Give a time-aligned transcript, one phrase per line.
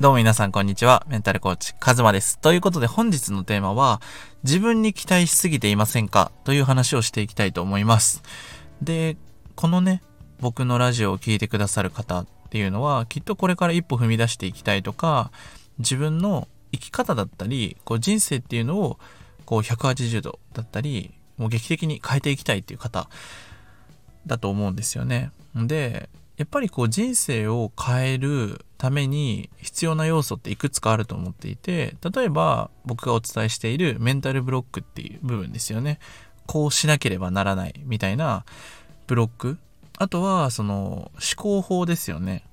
[0.00, 1.04] どうも皆さんこんにちは。
[1.08, 2.38] メンタルコーチ、カズマです。
[2.38, 4.00] ということで本日のテーマは、
[4.44, 6.32] 自分に期待しすぎていませんか？
[6.44, 8.22] という話をしていきたいと思います。
[8.80, 9.18] で、
[9.56, 10.00] このね、
[10.40, 15.30] 僕のラジオを聴いてくださる方っていうのは、きっとこれから一歩踏み出していきたいとか、
[15.76, 18.98] 自分の生き方だったり、こう人生っていうのを、
[19.44, 23.10] こう180度だったり、もう劇的に変えていきたいっていう方
[24.24, 25.30] だと思うんですよね。
[25.54, 26.08] で、
[26.40, 35.98] やっぱりこう人生を変えるために必要な要素っていくつかあると思っていて例えば僕がお伝えしているメンタルブロックっていう部分ですよね。
[36.46, 38.46] こうしなければならないみたいな
[39.06, 39.58] ブロック。
[39.98, 42.46] あとはその思考法ですよね。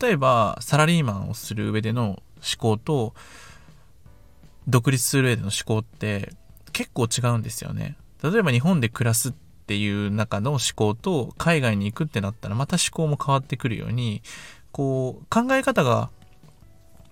[0.00, 2.22] 例えばサラリーマンをする上での思
[2.58, 3.12] 考と
[4.68, 6.32] 独立する上での思考って
[6.72, 7.96] 結構違うんですよね。
[8.22, 9.32] 例えば日本で暮らすっ
[9.66, 14.22] ていう中の思考と海外に行くってなったらまた思考も変わってくるように
[14.72, 16.10] こう考え方が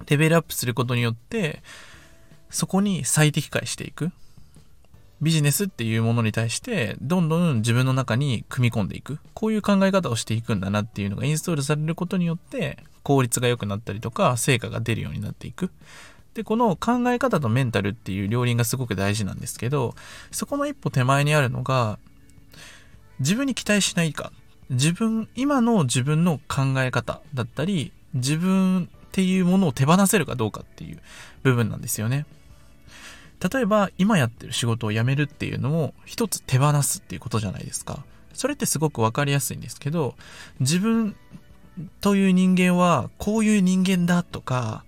[0.07, 1.63] レベルアップすることによって
[2.51, 4.13] そこに最適化していく。
[5.23, 9.21] ビジネスっていうものに対してどんどん自分の中に組み込んでいく。
[9.35, 15.71] こういう考え方をしていくんだなっていうのがインストールされることによって効率が良くなったりとか成果が出るようになっていく。
[16.35, 19.95] でこの考え方とメンタルっていう両輪がすごく大事なんですけど
[20.31, 21.99] そこの一歩手前にあるのが
[23.19, 24.33] 自分に期待しないか。
[24.71, 31.01] 自分今の自分の考え方だったり自分っていうものを手放せるかどうかっていう
[31.43, 32.25] 部分なんですよね。
[33.53, 38.05] 例えば今やってる仕事を辞めるっていうのも一つ手放すっていうことじゃないですか。
[38.33, 40.15] それってすごく分かりやすいんですけど
[40.61, 41.17] 自分
[42.01, 44.85] という人間はこういう人間だとか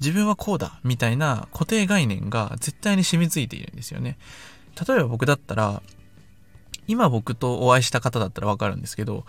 [0.00, 4.18] 自分はこうだみたいな固定概念が絶対に染みついているんですよね。
[4.86, 5.82] 例えば僕だったら
[6.88, 9.24] 今僕とお会いした方だったらわかるんですけど、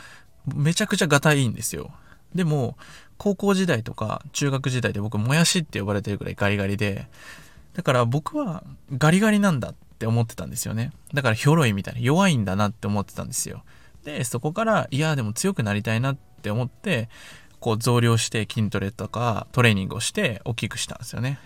[0.55, 1.91] めちゃくちゃガタいいんですよ。
[2.33, 2.77] でも、
[3.17, 7.07] 高校時代とか中学時代で僕、もやしって呼ばれてるくらいガリガリで、
[7.73, 8.63] だから僕は
[8.97, 10.91] ガリガリなんだって思ってたんですよね。
[11.13, 13.63] だからひょろいみたいな、弱いんだなって思ってたんですよ。
[14.03, 17.09] で、そこから、いや、でも強くなりたいなって思って、
[17.59, 21.39] こう増量して筋トレとかトレーニングをして大きくしたんですよね。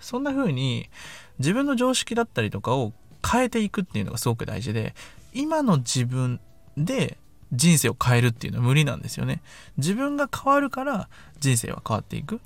[0.00, 0.90] そんな風に
[1.38, 2.92] 自分の常識だったりとかを
[3.28, 4.94] 変えていくっていうのがすごく大事で、
[5.32, 6.40] 今の自分
[6.76, 7.18] で
[7.52, 9.42] 人生を変えるっていうのは無理なんですよね。
[9.76, 11.08] 自分が変わるから
[11.40, 12.40] 人生は変わっていく。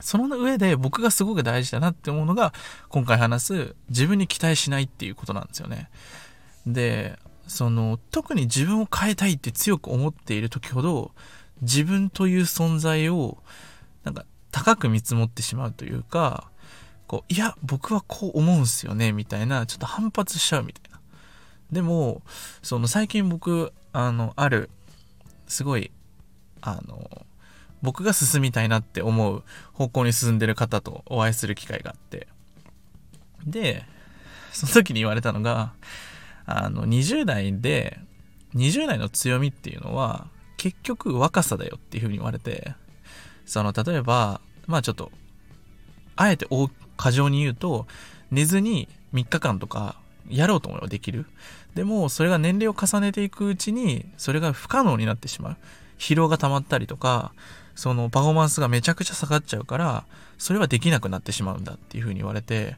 [0.00, 2.52] その上で僕がすごく大事だなって思うのが
[2.88, 5.88] 今回話す自分に期待しないっていうことなんですよね。
[6.66, 11.12] で、その特に自分を変えたいって強く思っている時ほど
[11.62, 13.38] 自分という存在を
[14.02, 16.50] なんか高く見積もってしまうというか
[17.06, 21.00] こういや僕はこう思うんすよねみたいなちょっと反発しちゃうみたいな。
[21.70, 22.22] でも
[22.62, 24.70] その最近僕あのある
[25.46, 25.90] すごい
[26.60, 27.26] あの
[27.82, 29.42] 僕が進みたいなって思う
[29.72, 32.28] 方向に進んでる方とお会いする機会があって。
[33.46, 33.84] で
[34.52, 35.72] その時に言われたのが
[36.46, 37.98] あの20代で
[38.54, 42.74] 20代の強みっていうのは結局若さだよっていうふうに言われて。
[43.46, 45.10] その例えばまあちょっと
[46.16, 47.86] あえて大過剰に言うと
[48.30, 49.96] 寝ずに3日間とか
[50.28, 51.26] やろうと思えばできる。
[51.74, 55.56] でも、それが年齢を重ねていくうちに、それが不可能になってしまう。
[55.98, 57.32] 疲労が溜まったりとか、
[57.74, 60.04] そのパフォーマンスがめちゃくちゃ下がっちゃうから、
[60.38, 62.76] それはできなくなってしまうんだっていうふうに言われて、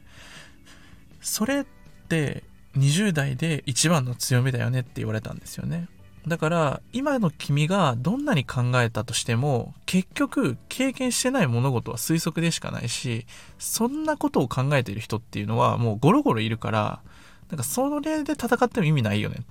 [1.21, 1.65] それっ
[2.09, 2.43] て
[2.75, 5.87] 20代で一番の強みだよねって言われたんですよね。
[6.27, 13.25] だから今の君がどんなに考えたとしても結局経験してない物事は推測でしかないし
[13.57, 17.01] そんなことを考えている人っていうのはもうゴロゴロいるから
[17.49, 19.45] なんかそれで戦っても意味ないよね。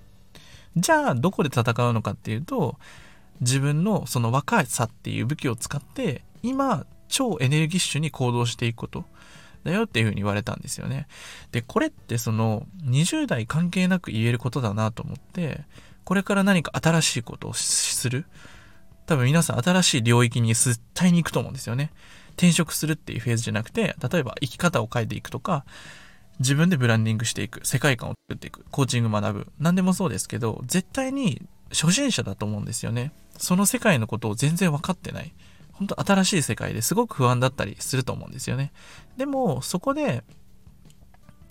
[0.77, 2.77] じゃあどこで戦うのかっていうと
[3.41, 9.05] 自分のその若さっていう武器を使って今超エネルギッシュに行動していくこと
[9.67, 11.07] だよっていうふうに言われたんですよね。
[11.53, 15.65] で、これってその20代関係なく言えることだなと思って、
[16.07, 18.25] これから何か新しいことをする？
[19.07, 21.91] 多分皆さん新しい領域に絶対に行くと思うんですよね。
[22.31, 25.65] 転職するっていうフェーズじゃなくて、例えば生き方を変えていくとか、
[26.39, 33.11] 自分でブランディングしていく、世界観を作っていく、コーチング学ぶ、何でもそうですけど、絶対に初心者だと思うんですよね。
[33.37, 35.33] その世界のことを全然分かってない。
[35.73, 38.73] 本当新しい世界ですごく不安だったりすると思うんですよね。
[39.17, 40.23] でも、そこで、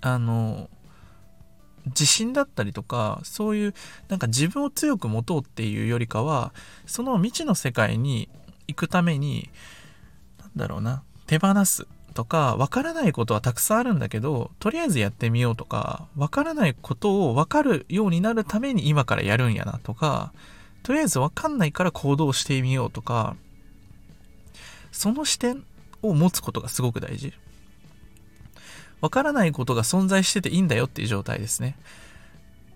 [0.02, 0.70] あの、
[1.88, 3.74] 自信だったりとか、そういう、
[4.08, 6.54] なんか自分を強く持とうっていうよりかは、
[6.86, 8.30] その未知の世界に
[8.68, 9.50] 行くために、
[10.40, 20.34] なんだろうな、手放すとか、わからないことはたくさんあるんだけど、とりあえずやってみようとか、わからないことをわかるようになるために今からやるんやなとか、
[20.82, 23.36] とりあえずわかんないから行動してみようとか、
[24.92, 25.64] その視点
[26.02, 27.34] を持つことがすごく大事。
[29.06, 31.78] わからないことが存在してていいんだよっていう状態ですね。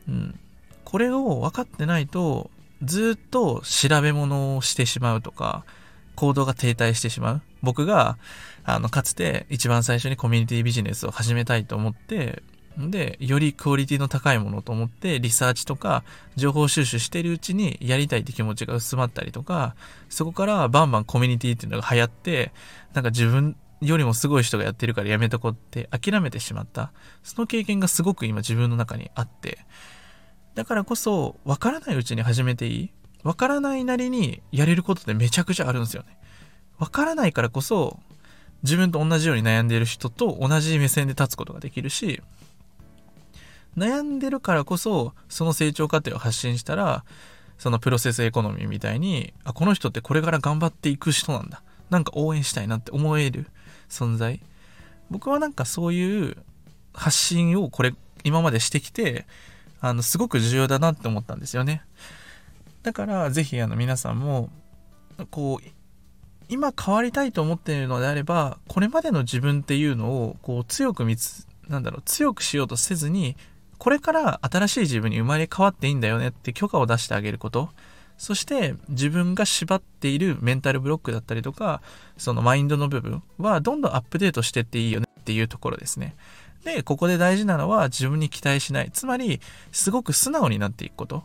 [0.07, 0.39] うん。
[0.83, 2.51] これを分かってないと、
[2.83, 5.65] ずっと調べ物をしてしまうとか、
[6.13, 7.41] 行動が停滞してしまう。
[7.63, 8.19] 僕が、
[8.63, 12.43] あの、かつて一番最初にコミュニティビジネスを始めたいと思って、
[12.77, 16.03] で、よりクオリティの高いものと思って、リサーチとか
[16.35, 19.75] 情報収集してるうちにやりたいって気持ちが薄まったりとか、
[20.09, 22.51] そこからバンバンコミュニティっていうのが流行って、
[22.93, 26.91] なんか自分よりもすごい人がやってるからやめとこうって諦めてしまった。
[27.23, 29.59] その経験がすごく今自分の中にあって、
[30.55, 32.91] だからこそ、わからないうちに始めていい
[33.23, 36.17] わからないなりにやれることってめちゃくちゃあるんですよね。
[36.77, 37.99] わからないからこそ、
[38.63, 42.21] 自分と同じように悩んでいる人と同じ目線で立つことができるし、
[43.77, 47.03] 悩んでるからこそ、その成長過程を発信したら、
[47.57, 51.61] そのプロセスエコノミーみたいに、あ、この人ってこれから頑張っていく人なんだ。
[51.89, 53.47] なんか応援したいなって思える
[53.89, 54.39] 存在。
[55.09, 56.37] 僕はなんかそういう
[56.93, 57.93] 発信をこれ、
[58.23, 59.25] 今までしてきて、
[59.81, 61.81] あの、すごく重要だなって思ったんですよね。
[62.83, 64.49] だから、ぜひ、あの、皆さんも、
[65.31, 65.67] こう、
[66.49, 73.37] 今変わりたいと思っているのであれば、これまでの自分っていうのを、こう、強く見つ、なんだろう、強くしようとせずに、
[73.77, 77.69] これから新しい自分に生まれ変わっていいんだよねって許可を出してあげること。
[78.19, 81.81] そして自分が縛っているメンタルブロックだったりとか、
[82.17, 86.15] そのマインドの部分はどんどんアップデートしてっていいよねっていうところですね。
[86.65, 88.91] で、ここで大事なのは自分に期待しない。
[88.91, 89.39] つまり、
[89.71, 91.23] すごく素直になっていくこと。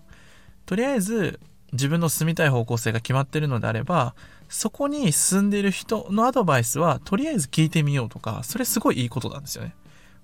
[0.66, 1.40] とりあえず、
[1.72, 4.14] 自分の進みたい方向性が決まってるのであれば、
[4.48, 9.74] そこに進んでいる人のアドバイスは、とりあえず聞いてみようとか、それすごいいいことなんですよね。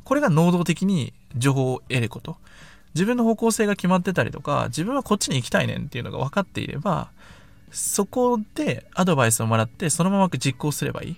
[0.05, 2.37] これが能動的に情報を得ること。
[2.95, 7.11] 自分の方向性が決まってたりとか、自分はこっちに行きたいねんっていうのが分かっていれば、
[7.71, 11.17] そこでアドバイスをもらってそのまま実行すればいい。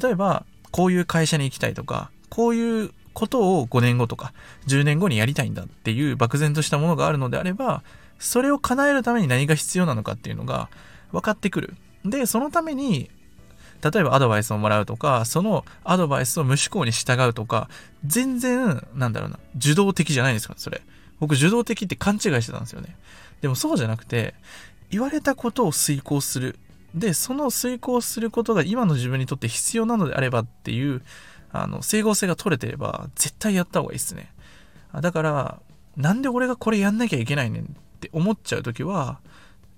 [0.00, 4.32] 例えば、こういう会社に行きたいとか、こういうことを5年後とか
[4.66, 7.82] 10年後にやりたいんだっていう漠然としたものがあるのであれば、
[8.18, 10.68] それを叶えるために何が必要なのかっていうのが
[11.12, 11.74] 分かってくる。
[12.04, 13.10] で、そのために、
[13.82, 17.68] 例えばアドバイスをもらうとか、そのアドバイスを無思考に従うとか、
[18.04, 20.82] 全然、なんだろうな、受動的じゃないんですか、それ。
[21.20, 22.96] 僕、受動的って勘違いしてたんですよね。
[23.40, 24.34] でもそうじゃなくて、
[24.90, 26.58] 言われたことを遂行する。
[26.94, 31.02] で、その遂行することが今の自分にとって必要なのであればっていう、
[31.52, 34.32] あの、整合性が取れてれば、絶対やった方がいいっすね。
[35.00, 35.60] だから、
[35.96, 37.66] なんで俺がこれやんなきゃいけないねんっ
[38.00, 39.20] て思っちゃうときは、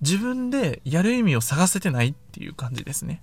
[0.00, 3.20] 自分でやる意味を探せてないっていう感じですね。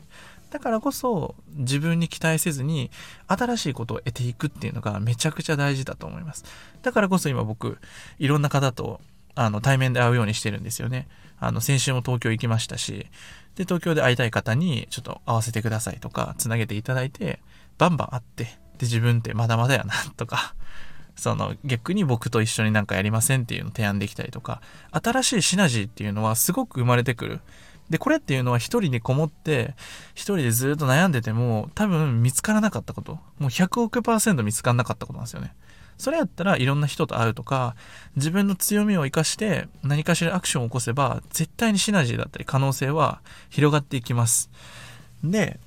[0.49, 2.89] だからこそ自分に期待せずに
[3.27, 6.45] 新しいことを得ていくっていうのがめちゃくちゃ大事だと思います。
[6.81, 7.77] だからこそ今僕
[8.19, 9.01] いろんな方と
[9.35, 11.07] あの対面で会うようにしてるんですよね。
[11.39, 13.07] あの先週も東京行きましたし、
[13.55, 17.39] で東京で会いたい方にちょっと会わせてくださいとかつなげていただいて
[17.77, 18.49] バンバン会って、で、
[18.81, 20.55] 自分ってまだまだやな、とか、
[21.15, 24.61] その逆に僕と一緒になんかやりませんっていうのを提案できたりとか、
[24.91, 27.39] 新しいシナジーっていうのはすごく生まれてくる。
[27.89, 29.75] で、これっていうのは一人にこもって、
[30.13, 33.13] 一人でずっと悩んでても、多分見つからなかったこと。
[33.13, 35.53] もう100億パーセント見つからなかったことなんですよね。
[35.97, 37.75] それやったらいろんな人と会うとか、
[38.15, 44.49] 自分の強みを活かして何かしらアクションを起こせば、絶対にシナジーだったり可能性は広がっていきます。
[45.23, 45.59] で、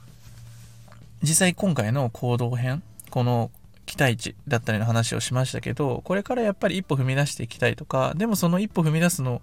[1.22, 3.50] 実際今回の行動編、この
[3.86, 9.42] 期待値だったりの話をしましたけど、これからやっぱり一歩踏み出していきたいとか、でもその一歩踏み出すの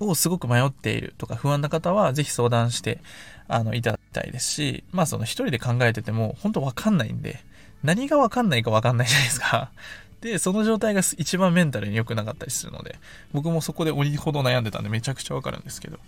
[0.00, 3.00] をすごく迷っているとか不安な方は、ぜひ相談して、
[3.48, 7.40] あの、いただきたいですし、まあその一人で考えてても、本当わかんないんで、
[7.82, 9.70] 何がわかんないかわかんないじゃないですか。
[10.20, 12.98] で、その状態が一番メンタルに良くなかったりするので、
[13.32, 15.98] 僕もそこで鬼ほど悩んでたんでめちゃくちゃわかるんですけど。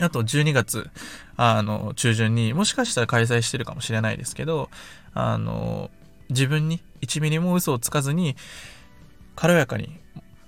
[0.00, 0.90] あと12月、
[1.36, 4.68] あの、中旬にもしかしたら開催してるかもしれないですけど、
[5.12, 5.90] あの、
[6.30, 8.34] 自分に1ミリも嘘をつかずに、
[9.36, 10.00] 軽やかに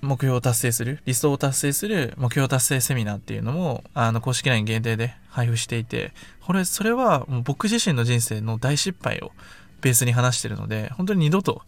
[0.06, 9.32] 目標を達成する、理想を達成する目標達成セミナーっていうのも、あの、公式 LINE 限定で配布していて、これ、それはもう僕自身の人生の大失敗を
[9.80, 11.62] ベースに話してるので、本当に二度と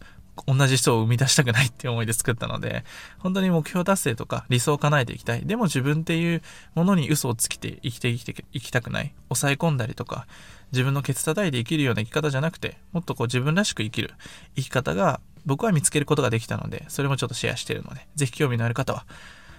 [0.45, 2.83] 同じ人を生み出したくないって思いで作ったので、
[3.19, 5.45] 本当に目標達成とか理想を叶えていきたい。
[5.45, 6.41] でも自分っていう
[6.75, 9.13] ものに嘘をつきて生きて生きていきたくない。
[9.29, 10.27] 抑え込んだりとか、
[10.71, 14.13] 自分のケツ叩いて生きるような生き方じゃなくて、もっとこう自分らしく生きる
[14.55, 19.05] 生き方が僕は見つけることができたので、それもちょっとシェアしてるので、ぜひ興味のある方は、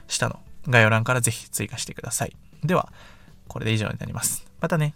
[0.08, 2.36] 下の概要欄からぜひ追加してください。
[2.64, 2.92] では、
[3.48, 4.46] これで以上になります。
[4.60, 4.94] またね。